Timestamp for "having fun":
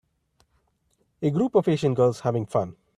2.21-2.75